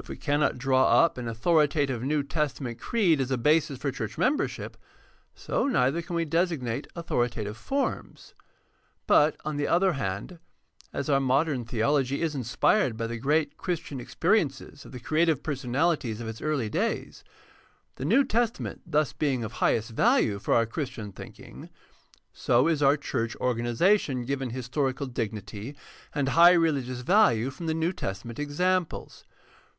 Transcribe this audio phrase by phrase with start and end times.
[0.00, 3.90] If we cannot draw up an authoritative New Testa ment creed as a basis for
[3.90, 4.76] church membership,
[5.34, 8.32] so neither can we designate authoritative forms.
[9.08, 10.38] But, on the other hand,
[10.92, 15.42] as our modern theology is inspired by the great Christian experi ences of the creative
[15.42, 17.24] personahties of its early days,
[17.96, 21.70] the New Testament thus being of highest value for our Christian think ing,
[22.32, 25.76] so is our church organization given historical dignity
[26.14, 29.24] and high religious value from the New Testament examples.